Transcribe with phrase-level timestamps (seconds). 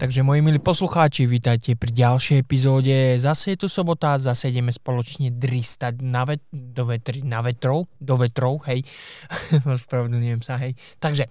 [0.00, 3.20] Takže moji milí poslucháči, vítajte pri ďalšej epizóde.
[3.20, 8.16] Zase je tu sobota, zase ideme spoločne dristať na vet- do vetri, na vetrov, do
[8.16, 8.80] vetrov, hej.
[9.84, 10.72] Spravedlňujem sa, hej.
[10.96, 11.28] Takže,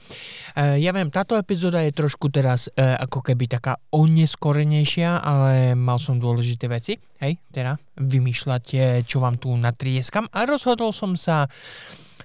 [0.54, 5.98] e, ja viem, táto epizóda je trošku teraz e, ako keby taká oneskorenejšia, ale mal
[5.98, 6.94] som dôležité veci,
[7.26, 11.50] hej, teda vymýšľať, e, čo vám tu natrieskam a rozhodol som sa,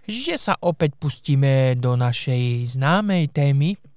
[0.04, 3.93] že sa opäť pustíme do našej známej témy,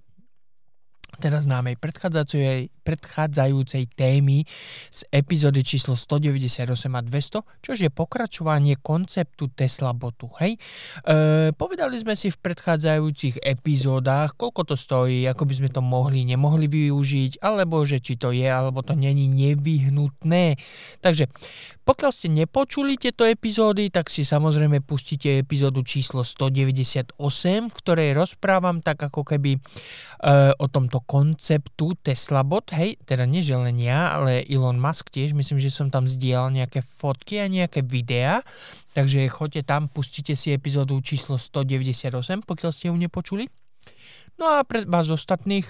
[1.18, 4.48] teda známej predchádzajúcej, predchádzajúcej témy
[4.88, 10.32] z epizódy číslo 198 a 200, čo je pokračovanie konceptu Tesla botu.
[10.40, 10.56] Hej?
[11.04, 16.24] E, povedali sme si v predchádzajúcich epizódach, koľko to stojí, ako by sme to mohli,
[16.24, 20.56] nemohli využiť, alebo že či to je, alebo to není nevyhnutné.
[21.04, 21.28] Takže
[21.84, 27.16] pokiaľ ste nepočuli tieto epizódy, tak si samozrejme pustíte epizódu číslo 198,
[27.68, 29.60] v ktorej rozprávam tak ako keby e,
[30.56, 35.58] o tomto konceptu Tesla bot, hej, teda nie len ja, ale Elon Musk tiež, myslím,
[35.58, 38.46] že som tam zdieľal nejaké fotky a nejaké videá,
[38.94, 43.50] takže choďte tam, pustite si epizódu číslo 198, pokiaľ ste ju nepočuli.
[44.38, 45.66] No a pre vás ostatných,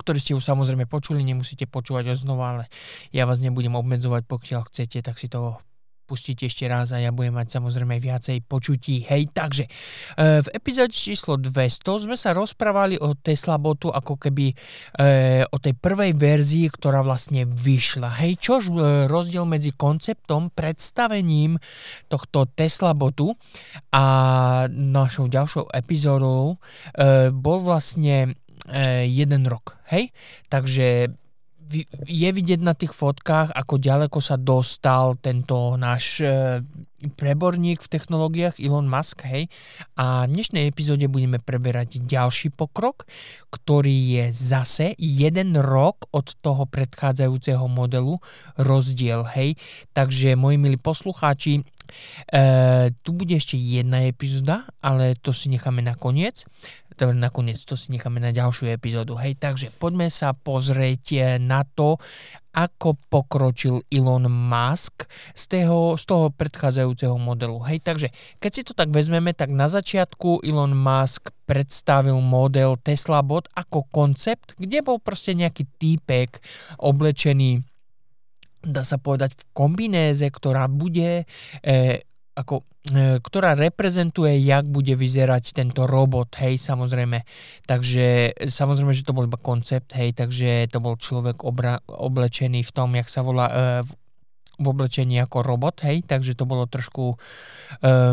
[0.00, 2.64] ktorí ste ju samozrejme počuli, nemusíte počúvať znova, ale
[3.12, 5.60] ja vás nebudem obmedzovať, pokiaľ chcete, tak si to
[6.08, 9.04] pustíte ešte raz a ja budem mať samozrejme viacej počutí.
[9.04, 14.48] Hej, takže e, v epizóde číslo 200 sme sa rozprávali o Tesla botu ako keby
[14.48, 14.54] e,
[15.44, 18.24] o tej prvej verzii, ktorá vlastne vyšla.
[18.24, 21.60] Hej, čož e, rozdiel medzi konceptom, predstavením
[22.08, 23.36] tohto Tesla botu
[23.92, 24.04] a
[24.72, 26.56] našou ďalšou epizódou
[27.34, 28.38] bol vlastne
[29.04, 29.76] jeden rok.
[29.92, 30.14] Hej,
[30.48, 31.12] takže
[32.08, 36.64] je vidieť na tých fotkách, ako ďaleko sa dostal tento náš e,
[37.14, 39.46] preborník v technológiách Elon Musk, hej.
[39.94, 43.06] A v dnešnej epizóde budeme preberať ďalší pokrok,
[43.54, 48.18] ktorý je zase jeden rok od toho predchádzajúceho modelu
[48.58, 49.54] rozdiel, hej.
[49.94, 51.62] Takže, moji milí poslucháči,
[52.28, 56.44] E, tu bude ešte jedna epizóda, ale to si necháme na koniec.
[56.98, 59.14] Teda nakoniec to si necháme na ďalšiu epizódu.
[59.22, 61.94] Hej, takže poďme sa pozrieť na to,
[62.58, 67.62] ako pokročil Elon Musk z toho, z toho predchádzajúceho modelu.
[67.70, 68.10] Hej, takže
[68.42, 73.86] keď si to tak vezmeme, tak na začiatku Elon Musk predstavil model Tesla Bot ako
[73.94, 76.42] koncept, kde bol proste nejaký týpek
[76.82, 77.67] oblečený
[78.62, 81.24] dá sa povedať, v kombinéze, ktorá bude
[81.62, 82.02] e,
[82.38, 82.62] ako,
[82.94, 87.26] e, ktorá reprezentuje, jak bude vyzerať tento robot, hej, samozrejme.
[87.66, 92.74] Takže samozrejme, že to bol iba koncept, hej, takže to bol človek obra, oblečený v
[92.74, 93.90] tom, jak sa volá, e, v,
[94.58, 97.16] v oblečení ako robot, hej, takže to bolo trošku e,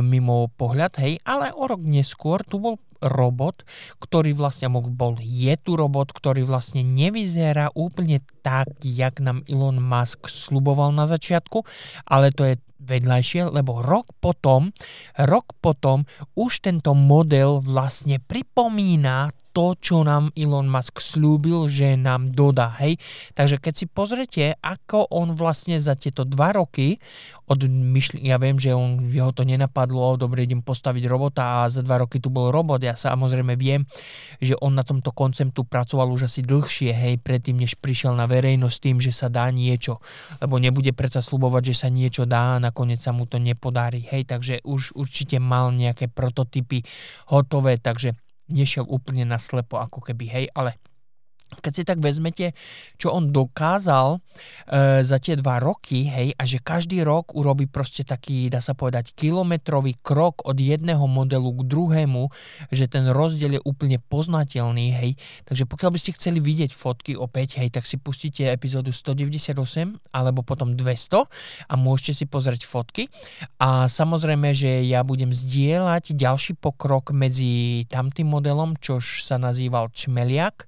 [0.06, 3.68] mimo pohľad, hej, ale o rok neskôr tu bol robot,
[4.00, 10.32] ktorý vlastne bol, je tu robot, ktorý vlastne nevyzerá úplne tak, jak nám Elon Musk
[10.32, 11.66] sluboval na začiatku,
[12.08, 14.70] ale to je vedľajšie, lebo rok potom,
[15.18, 16.06] rok potom
[16.38, 22.76] už tento model vlastne pripomína to, čo nám Elon Musk slúbil, že nám dodá.
[22.84, 23.00] Hej?
[23.32, 27.00] Takže keď si pozrete, ako on vlastne za tieto dva roky
[27.48, 31.80] od myšl- ja viem, že on, jeho to nenapadlo, dobre, idem postaviť robota a za
[31.80, 32.84] dva roky tu bol robot.
[32.84, 33.88] Ja samozrejme viem,
[34.44, 38.78] že on na tomto konceptu pracoval už asi dlhšie, hej, predtým, než prišiel na verejnosť
[38.82, 40.04] tým, že sa dá niečo.
[40.44, 44.04] Lebo nebude predsa slubovať, že sa niečo dá a nakoniec sa mu to nepodarí.
[44.10, 46.82] Hej, takže už určite mal nejaké prototypy
[47.30, 48.18] hotové, takže
[48.50, 50.78] nešiel úplne na slepo ako keby, hej, ale
[51.62, 52.52] keď si tak vezmete,
[53.00, 54.20] čo on dokázal e,
[55.06, 59.16] za tie dva roky, hej, a že každý rok urobí proste taký, dá sa povedať,
[59.16, 62.24] kilometrový krok od jedného modelu k druhému,
[62.74, 65.12] že ten rozdiel je úplne poznateľný, hej.
[65.48, 69.56] Takže pokiaľ by ste chceli vidieť fotky opäť, hej, tak si pustíte epizódu 198
[70.12, 73.08] alebo potom 200 a môžete si pozrieť fotky.
[73.62, 80.68] A samozrejme, že ja budem zdieľať ďalší pokrok medzi tamtým modelom, čož sa nazýval Čmeliak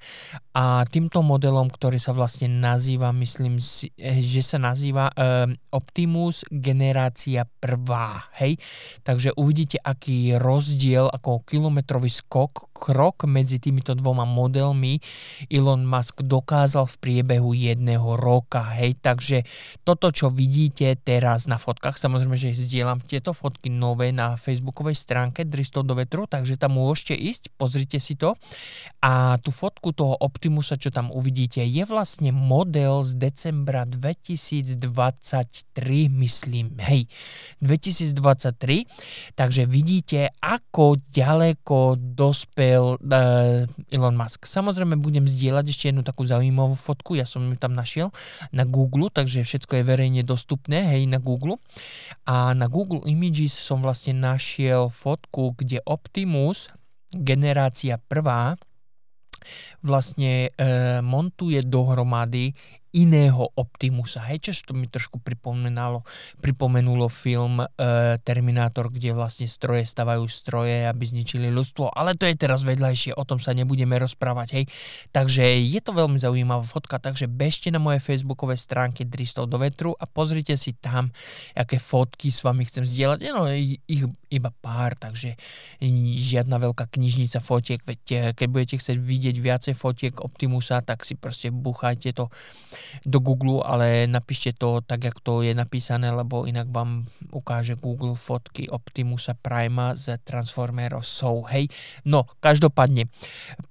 [0.57, 7.45] a týmto modelom, ktorý sa vlastne nazýva, myslím eh, že sa nazýva um, Optimus generácia
[7.45, 8.57] prvá, hej?
[9.06, 14.98] Takže uvidíte, aký rozdiel, ako kilometrový skok, krok medzi týmito dvoma modelmi
[15.45, 18.98] Elon Musk dokázal v priebehu jedného roka, hej?
[18.98, 19.45] Takže
[19.86, 25.45] toto, čo vidíte teraz na fotkách, samozrejme, že zdieľam tieto fotky nové na facebookovej stránke
[25.45, 28.33] Dristol do vetru, takže tam môžete ísť, pozrite si to
[29.06, 34.79] a tú fotku toho Optimus Optimusa, čo tam uvidíte, je vlastne model z decembra 2023,
[36.07, 37.03] myslím, hej,
[37.59, 38.88] 2023,
[39.35, 44.47] takže vidíte, ako ďaleko dospel uh, Elon Musk.
[44.47, 48.15] Samozrejme budem zdieľať ešte jednu takú zaujímavú fotku, ja som ju tam našiel
[48.55, 51.59] na Google, takže všetko je verejne dostupné, hej, na Google.
[52.23, 56.71] A na Google Images som vlastne našiel fotku, kde Optimus
[57.11, 58.55] generácia prvá
[59.83, 62.53] vlastne e, montuje dohromady
[62.95, 64.24] iného Optimusa.
[64.31, 66.07] Hej, čo to mi trošku pripomenulo,
[66.39, 67.68] pripomenulo film e,
[68.24, 73.24] Terminátor, kde vlastne stroje stavajú stroje, aby zničili ľudstvo, ale to je teraz vedľajšie, o
[73.28, 74.66] tom sa nebudeme rozprávať, hej.
[75.12, 79.92] Takže je to veľmi zaujímavá fotka, takže bežte na moje facebookové stránky Dristov do vetru
[79.98, 81.12] a pozrite si tam,
[81.54, 83.19] aké fotky s vami chcem zdieľať.
[83.33, 83.50] No,
[83.88, 85.40] ich iba pár, takže
[86.16, 91.16] žiadna veľká knižnica fotiek, veď e, keď budete chcieť vidieť viacej fotiek Optimusa, tak si
[91.16, 92.28] proste buchajte to
[93.06, 98.18] do Google, ale napíšte to tak, jak to je napísané, lebo inak vám ukáže Google
[98.18, 101.69] fotky Optimusa Prima z Transformerov sú, hej.
[102.03, 103.07] No, každopádne,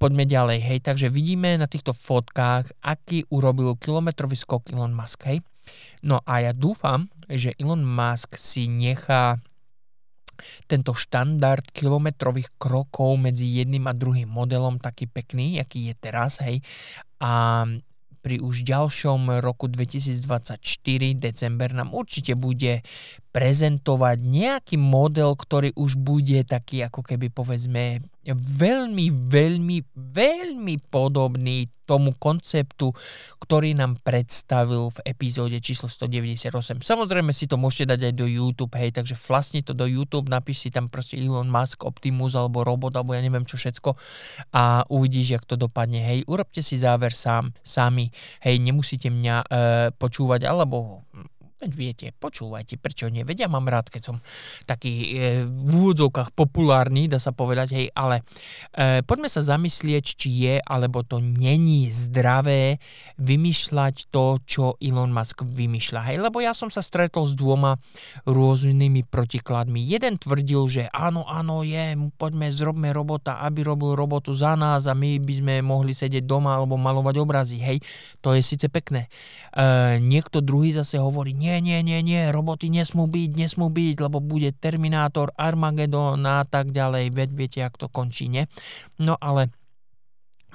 [0.01, 0.79] poďme ďalej, hej.
[0.83, 5.43] Takže vidíme na týchto fotkách, aký urobil kilometrový skok Elon Musk, hej.
[6.07, 9.35] No a ja dúfam, že Elon Musk si nechá
[10.69, 16.61] tento štandard kilometrových krokov medzi jedným a druhým modelom taký pekný, aký je teraz, hej.
[17.25, 17.65] A
[18.27, 20.59] pri už ďalšom roku 2024,
[21.15, 22.83] december, nám určite bude
[23.31, 28.03] prezentovať nejaký model, ktorý už bude taký ako keby povedzme
[28.35, 32.91] veľmi, veľmi, veľmi podobný tomu konceptu,
[33.39, 36.51] ktorý nám predstavil v epizóde číslo 198.
[36.83, 40.67] Samozrejme si to môžete dať aj do YouTube, hej, takže vlastne to do YouTube, napíš
[40.67, 43.95] si tam proste Elon Musk, Optimus alebo robot, alebo ja neviem čo všetko
[44.51, 46.27] a uvidíš, jak to dopadne, hej.
[46.27, 48.11] Urobte si záver sám, sami,
[48.43, 49.47] hej, nemusíte mňa e,
[49.95, 51.07] počúvať, alebo
[51.57, 53.25] Veď viete, počúvajte, prečo nie?
[53.25, 54.17] Veď ja mám rád, keď som
[54.69, 58.21] taký e, v úvodzovkách populárny, dá sa povedať, hej, ale
[58.77, 62.77] e, poďme sa zamyslieť, či je alebo to není zdravé
[63.17, 66.13] vymýšľať to, čo Elon Musk vymýšľa.
[66.13, 67.81] Hej, lebo ja som sa stretol s dvoma
[68.29, 69.81] rôznymi protikladmi.
[69.81, 74.93] Jeden tvrdil, že áno, áno, je, poďme, zrobme robota, aby robil robotu za nás a
[74.93, 77.57] my by sme mohli sedieť doma alebo malovať obrazy.
[77.65, 77.81] Hej,
[78.21, 79.09] to je síce pekné.
[79.57, 84.19] E, niekto druhý zase hovorí, nie, nie, nie, nie, roboty nesmú byť, nesmú byť, lebo
[84.19, 88.51] bude Terminátor, Armageddon a tak ďalej, veď viete, jak to končí, nie?
[88.99, 89.55] No ale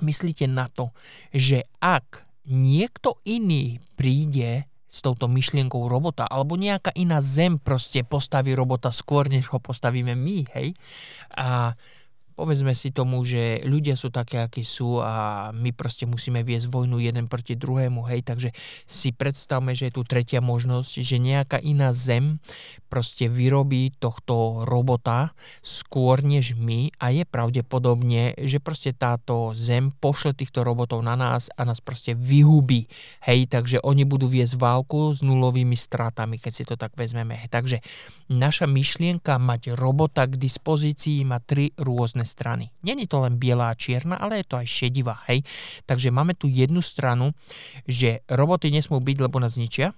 [0.03, 0.91] myslíte na to,
[1.31, 8.51] že ak niekto iný príde s touto myšlienkou robota, alebo nejaká iná zem proste postaví
[8.51, 10.75] robota skôr, než ho postavíme my, hej?
[11.39, 11.79] A
[12.41, 16.97] povedzme si tomu, že ľudia sú také, akí sú a my proste musíme viesť vojnu
[16.97, 18.49] jeden proti druhému, hej, takže
[18.89, 22.41] si predstavme, že je tu tretia možnosť, že nejaká iná zem
[22.89, 30.33] proste vyrobí tohto robota skôr než my a je pravdepodobne, že proste táto zem pošle
[30.33, 32.89] týchto robotov na nás a nás proste vyhubí,
[33.29, 37.37] hej, takže oni budú viesť válku s nulovými stratami, keď si to tak vezmeme.
[37.53, 37.85] Takže
[38.33, 42.71] naša myšlienka mať robota k dispozícii má tri rôzne strany.
[42.79, 45.43] Není to len biela a čierna, ale je to aj šedivá, hej.
[45.83, 47.35] Takže máme tu jednu stranu,
[47.83, 49.91] že roboty nesmú byť, lebo nás zničia.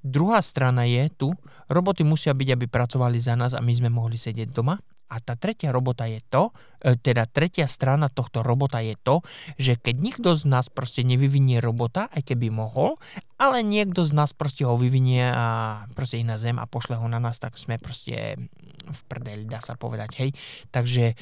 [0.00, 1.28] Druhá strana je tu,
[1.68, 4.80] roboty musia byť, aby pracovali za nás a my sme mohli sedieť doma.
[5.06, 6.50] A tá tretia robota je to,
[6.82, 9.22] e, teda tretia strana tohto robota je to,
[9.56, 12.98] že keď nikto z nás proste nevyvinie robota, aj keby mohol,
[13.36, 17.20] ale niekto z nás proste ho vyvinie a proste iná zem a pošle ho na
[17.20, 18.36] nás, tak sme proste
[18.86, 20.30] v prdeli, dá sa povedať, hej.
[20.70, 21.14] Takže e,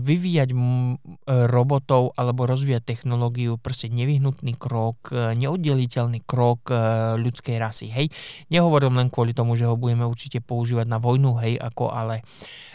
[0.00, 6.76] vyvíjať m, e, robotov alebo rozvíjať technológiu, proste nevyhnutný krok, e, neoddeliteľný krok e,
[7.20, 8.08] ľudskej rasy, hej.
[8.48, 12.24] Nehovorím len kvôli tomu, že ho budeme určite používať na vojnu, hej, ako ale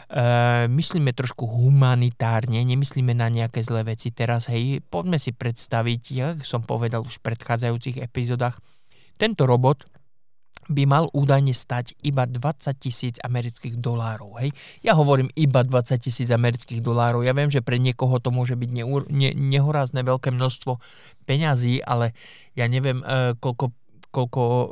[0.06, 6.38] Uh, myslíme trošku humanitárne, nemyslíme na nejaké zlé veci teraz, hej, poďme si predstaviť, jak
[6.46, 8.62] som povedal už v predchádzajúcich epizódach,
[9.18, 9.90] tento robot
[10.66, 14.42] by mal údajne stať iba 20 tisíc amerických dolárov.
[14.42, 14.50] Hej?
[14.82, 17.22] Ja hovorím iba 20 tisíc amerických dolárov.
[17.22, 18.84] Ja viem, že pre niekoho to môže byť ne,
[19.14, 20.82] ne, nehorázne veľké množstvo
[21.30, 22.18] peňazí, ale
[22.58, 23.78] ja neviem, uh, koľko,
[24.10, 24.66] koľko uh,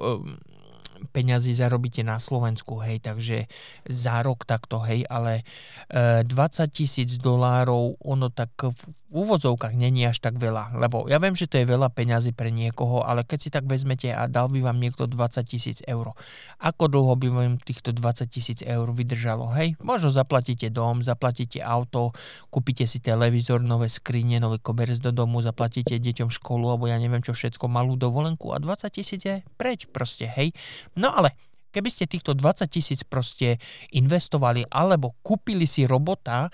[1.11, 3.49] peňazí zarobíte na Slovensku, hej, takže
[3.89, 5.43] za rok takto, hej, ale
[5.91, 6.31] e, 20
[6.69, 8.79] tisíc dolárov, ono tak v
[9.13, 13.05] úvodzovkách není až tak veľa, lebo ja viem, že to je veľa peňazí pre niekoho,
[13.05, 16.17] ale keď si tak vezmete a dal by vám niekto 20 tisíc eur,
[16.57, 22.09] ako dlho by vám týchto 20 tisíc eur vydržalo, hej, možno zaplatíte dom, zaplatíte auto,
[22.49, 27.21] kúpite si televízor, nové skrine, nové koberec do domu, zaplatíte deťom školu, alebo ja neviem
[27.21, 30.51] čo všetko, malú dovolenku a 20 tisíc je preč proste, hej.
[30.99, 31.33] No ale
[31.73, 33.57] keby ste týchto 20 tisíc proste
[33.97, 36.45] investovali alebo kúpili si robota,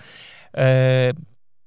[0.56, 1.12] e,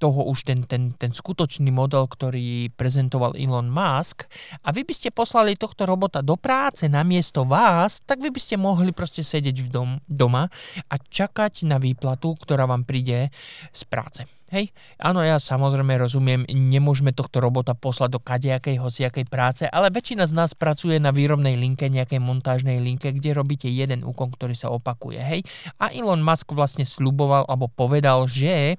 [0.04, 4.28] toho už ten, ten, ten skutočný model, ktorý prezentoval Elon Musk
[4.68, 8.60] a vy by ste poslali tohto robota do práce namiesto vás, tak vy by ste
[8.60, 10.52] mohli proste sedieť v dom, doma
[10.92, 13.32] a čakať na výplatu, ktorá vám príde
[13.72, 14.28] z práce.
[14.54, 14.70] Hej,
[15.02, 20.38] áno, ja samozrejme rozumiem, nemôžeme tohto robota poslať do kadejakej, hociakej práce, ale väčšina z
[20.38, 25.18] nás pracuje na výrobnej linke, nejakej montážnej linke, kde robíte jeden úkon, ktorý sa opakuje.
[25.18, 25.42] Hej,
[25.82, 28.78] a Elon Musk vlastne sluboval alebo povedal, že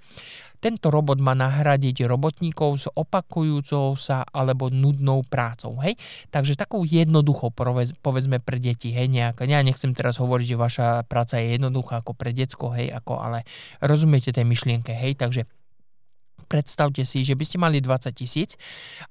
[0.65, 5.77] tento robot má nahradiť robotníkov s opakujúcou sa alebo nudnou prácou.
[5.85, 6.01] Hej?
[6.33, 7.53] Takže takou jednoduchou,
[8.01, 12.17] povedzme pre deti, hej, nejak, ja nechcem teraz hovoriť, že vaša práca je jednoduchá ako
[12.17, 13.45] pre decko, hej, ako, ale
[13.85, 15.45] rozumiete tej myšlienke, hej, takže
[16.45, 18.55] predstavte si, že by ste mali 20 tisíc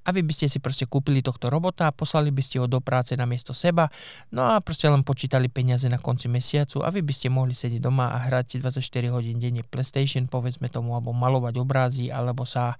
[0.05, 3.17] a vy by ste si proste kúpili tohto robota, poslali by ste ho do práce
[3.17, 3.89] na miesto seba,
[4.29, 7.81] no a proste len počítali peniaze na konci mesiacu a vy by ste mohli sedieť
[7.81, 8.79] doma a hrať 24
[9.11, 12.77] hodín denne PlayStation, povedzme tomu, alebo malovať obrazy, alebo sa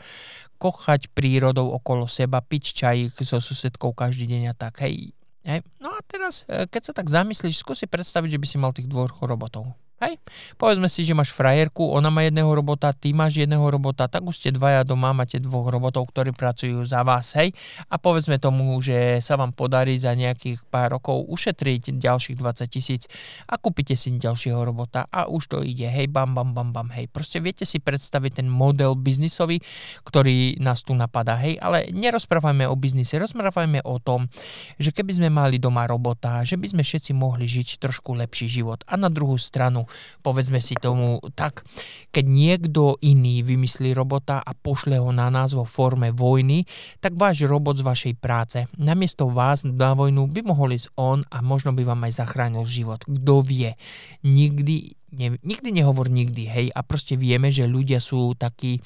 [0.62, 5.12] kochať prírodou okolo seba, piť čaj so susedkou každý deň a tak, hej.
[5.44, 5.60] hej.
[5.84, 8.88] No a teraz, e, keď sa tak zamyslíš, skúsi predstaviť, že by si mal tých
[8.88, 9.76] dvoch robotov.
[10.04, 10.20] Hej.
[10.60, 14.36] Povedzme si, že máš frajerku, ona má jedného robota, ty máš jedného robota, tak už
[14.36, 17.56] ste dvaja doma, máte dvoch robotov, ktorí pracujú za vás, hej.
[17.88, 23.08] A povedzme tomu, že sa vám podarí za nejakých pár rokov ušetriť ďalších 20 tisíc
[23.48, 27.08] a kúpite si ďalšieho robota a už to ide, hej, bam, bam, bam, bam, hej.
[27.08, 29.64] Proste viete si predstaviť ten model biznisový,
[30.04, 34.28] ktorý nás tu napadá, hej, ale nerozprávajme o biznise, rozprávajme o tom,
[34.76, 38.84] že keby sme mali doma robota, že by sme všetci mohli žiť trošku lepší život.
[38.84, 39.88] A na druhú stranu,
[40.22, 41.66] povedzme si tomu tak,
[42.10, 46.66] keď niekto iný vymyslí robota a pošle ho na nás vo forme vojny,
[47.00, 51.40] tak váš robot z vašej práce namiesto vás na vojnu by mohol ísť on a
[51.40, 53.02] možno by vám aj zachránil život.
[53.08, 53.74] Kto vie?
[54.22, 54.76] Nikdy,
[55.18, 58.84] ne, nikdy nehovor nikdy, hej, a proste vieme, že ľudia sú takí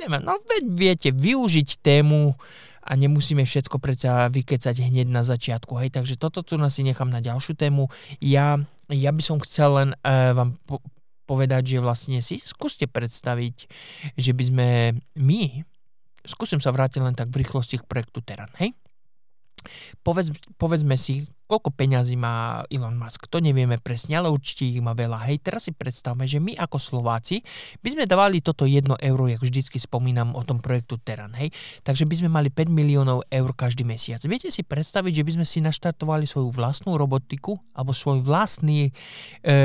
[0.02, 0.42] neviem, no
[0.74, 2.34] viete, využiť tému
[2.82, 5.78] a nemusíme všetko predsa vykecať hneď na začiatku.
[5.78, 7.86] Hej, takže toto tu si nechám na ďalšiu tému.
[8.18, 8.58] Ja,
[8.90, 10.82] ja by som chcel len uh, vám po-
[11.30, 13.70] povedať, že vlastne si skúste predstaviť,
[14.18, 14.68] že by sme
[15.14, 15.62] my,
[16.26, 18.74] skúsim sa vrátiť len tak v rýchlosti k projektu Teran, hej?
[20.02, 24.94] Povedz, povedzme si, koľko peňazí má Elon Musk, to nevieme presne, ale určite ich má
[24.94, 25.26] veľa.
[25.26, 27.42] Hej, teraz si predstavme, že my ako Slováci
[27.82, 31.50] by sme dávali toto 1 euro, jak vždycky spomínam o tom projektu Teran, hej,
[31.82, 34.22] takže by sme mali 5 miliónov eur každý mesiac.
[34.22, 38.94] Viete si predstaviť, že by sme si naštartovali svoju vlastnú robotiku alebo svoj vlastný
[39.42, 39.60] e,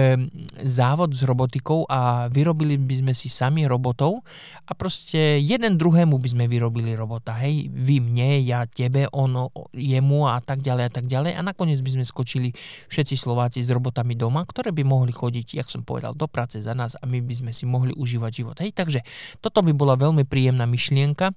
[0.66, 4.26] závod s robotikou a vyrobili by sme si sami robotov
[4.66, 10.32] a proste jeden druhému by sme vyrobili robota, hej, vy mne, ja tebe, ono, jemu
[10.32, 12.50] a tak ďalej a tak ďalej a nakoniec nakoniec by sme skočili
[12.88, 16.72] všetci Slováci s robotami doma, ktoré by mohli chodiť, jak som povedal, do práce za
[16.72, 18.56] nás a my by sme si mohli užívať život.
[18.64, 19.04] Hej, takže
[19.44, 21.36] toto by bola veľmi príjemná myšlienka.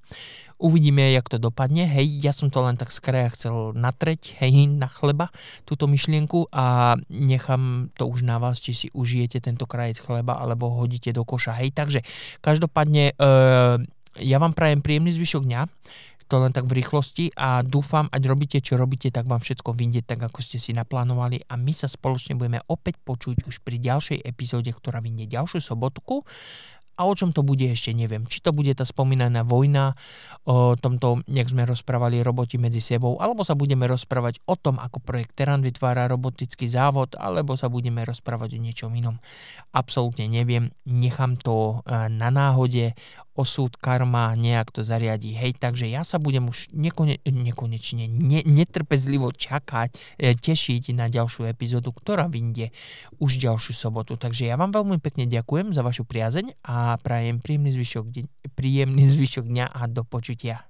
[0.58, 1.86] Uvidíme, jak to dopadne.
[1.86, 5.30] Hej, ja som to len tak z kraja chcel natreť, hej, na chleba,
[5.66, 10.70] túto myšlienku a nechám to už na vás, či si užijete tento krajec chleba alebo
[10.70, 11.58] hodíte do koša.
[11.62, 12.02] Hej, takže
[12.42, 13.24] každopádne e,
[14.16, 15.62] ja vám prajem príjemný zvyšok dňa
[16.28, 20.04] to len tak v rýchlosti a dúfam, ať robíte, čo robíte, tak vám všetko vyjde
[20.04, 24.28] tak, ako ste si naplánovali a my sa spoločne budeme opäť počuť už pri ďalšej
[24.28, 26.28] epizóde, ktorá vyjde ďalšiu sobotku
[26.98, 28.26] a o čom to bude ešte neviem.
[28.26, 29.94] Či to bude tá spomínaná vojna,
[30.50, 34.98] o tomto, jak sme rozprávali roboti medzi sebou, alebo sa budeme rozprávať o tom, ako
[34.98, 39.22] projekt Teran vytvára robotický závod, alebo sa budeme rozprávať o niečom inom.
[39.70, 42.98] Absolútne neviem, nechám to e, na náhode,
[43.38, 45.30] osud, karma, nejak to zariadí.
[45.30, 51.46] Hej, takže ja sa budem už nekone, nekonečne, ne, netrpezlivo čakať, e, tešiť na ďalšiu
[51.46, 52.74] epizódu, ktorá vyjde
[53.22, 54.18] už ďalšiu sobotu.
[54.18, 58.06] Takže ja vám veľmi pekne ďakujem za vašu priazeň a prajem príjemný zvyšok,
[58.54, 60.67] príjemný zvyšok dňa a do počutia.